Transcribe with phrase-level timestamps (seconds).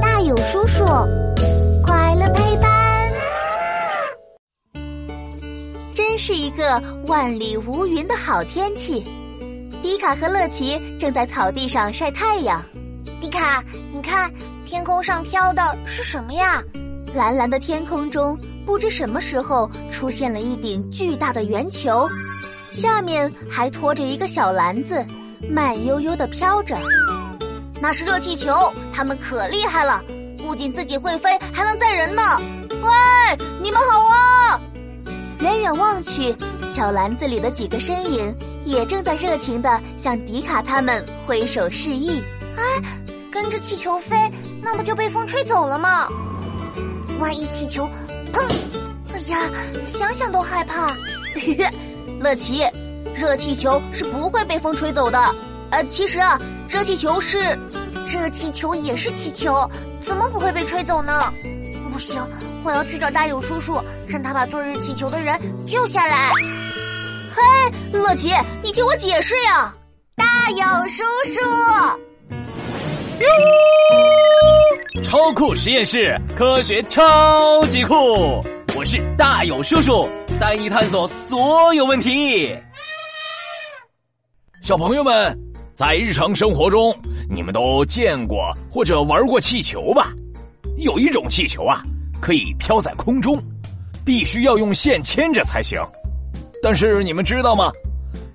[0.00, 0.84] 大有叔叔，
[1.82, 3.12] 快乐陪伴。
[5.94, 9.04] 真是一个万里无云的好天气。
[9.82, 12.62] 迪卡和乐奇正在草地上晒太阳。
[13.20, 13.62] 迪卡，
[13.92, 14.32] 你看
[14.64, 16.62] 天空上飘的是什么呀？
[17.14, 22.08] 蓝蓝的天空中，不知什么时候出现了一顶巨大的圆球，
[22.72, 25.04] 下面还拖着一个小篮子，
[25.48, 26.76] 慢悠悠的飘着。
[27.80, 28.52] 那是热气球，
[28.92, 30.02] 它们可厉害了，
[30.38, 32.22] 不仅自己会飞，还能载人呢。
[32.70, 34.60] 喂，你们好啊！
[35.40, 36.34] 远远望去，
[36.74, 38.34] 小篮子里的几个身影
[38.64, 42.22] 也正在热情的向迪卡他们挥手示意。
[42.56, 42.62] 哎，
[43.30, 44.16] 跟着气球飞，
[44.62, 46.08] 那不就被风吹走了吗？
[47.18, 47.88] 万一气球，
[48.32, 48.42] 砰！
[49.12, 49.38] 哎呀，
[49.86, 50.96] 想想都害怕。
[52.18, 52.64] 乐奇，
[53.14, 55.18] 热气球是不会被风吹走的。
[55.70, 57.38] 呃，其实啊，热气球是，
[58.06, 59.54] 热气球也是气球，
[60.00, 61.12] 怎么不会被吹走呢？
[61.92, 62.20] 不行，
[62.62, 66.30] 我要去找大勇叔叔，让他把做热气球的人救下来。
[67.34, 67.42] 嘿，
[67.92, 68.30] 乐奇，
[68.62, 69.74] 你听我解释呀！
[70.14, 70.58] 大勇
[70.88, 71.02] 叔
[71.34, 71.40] 叔，
[75.02, 77.94] 超酷实验室，科学超级酷！
[78.76, 80.08] 我是大勇叔叔，
[80.38, 82.56] 带你探索所有问题。
[84.62, 85.45] 小朋友们。
[85.76, 86.96] 在日常生活中，
[87.28, 90.10] 你们都见过或者玩过气球吧？
[90.78, 91.82] 有一种气球啊，
[92.18, 93.38] 可以飘在空中，
[94.02, 95.78] 必须要用线牵着才行。
[96.62, 97.70] 但是你们知道吗？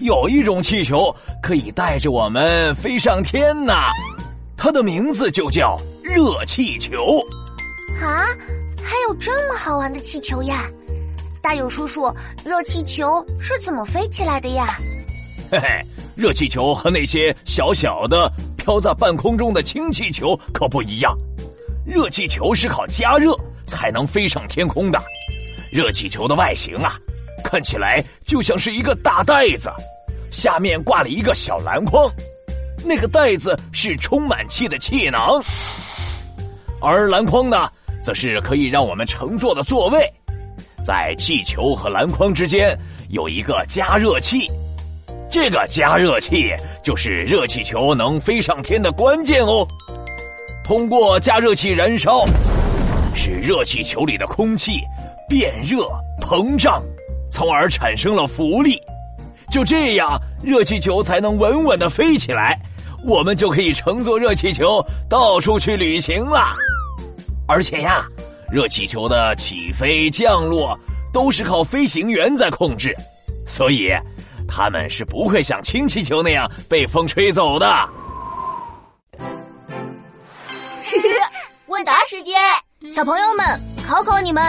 [0.00, 3.72] 有一种气球可以带着我们飞上天呢，
[4.54, 7.18] 它的名字就叫热气球。
[8.02, 8.20] 啊，
[8.84, 10.68] 还有这么好玩的气球呀！
[11.40, 12.02] 大友叔叔，
[12.44, 14.76] 热气球是怎么飞起来的呀？
[15.50, 15.68] 嘿 嘿。
[16.16, 21.16] 热气球和那些小小的飘在半空中的氢气球可不一样，
[21.86, 23.34] 热气球是靠加热
[23.66, 25.00] 才能飞上天空的。
[25.72, 26.92] 热气球的外形啊，
[27.42, 29.70] 看起来就像是一个大袋子，
[30.30, 32.10] 下面挂了一个小篮筐，
[32.84, 35.42] 那个袋子是充满气的气囊，
[36.82, 37.70] 而篮筐呢，
[38.02, 40.00] 则是可以让我们乘坐的座位。
[40.84, 42.76] 在气球和篮筐之间
[43.08, 44.50] 有一个加热器。
[45.30, 46.52] 这个加热器
[46.82, 49.64] 就是热气球能飞上天的关键哦。
[50.64, 52.26] 通过加热器燃烧，
[53.14, 54.72] 使热气球里的空气
[55.28, 55.88] 变热
[56.20, 56.82] 膨胀，
[57.30, 58.82] 从而产生了浮力。
[59.52, 62.58] 就这样，热气球才能稳稳的飞起来。
[63.04, 66.56] 我们就可以乘坐热气球到处去旅行了。
[67.46, 68.04] 而且呀，
[68.50, 70.76] 热气球的起飞降落
[71.12, 72.96] 都是靠飞行员在控制，
[73.46, 73.92] 所以。
[74.50, 77.88] 他们是不会像氢气球那样被风吹走的。
[81.66, 82.34] 问答时间，
[82.92, 83.46] 小朋友们，
[83.86, 84.42] 考考你们：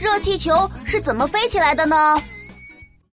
[0.00, 2.16] 热气球是怎么飞起来的呢？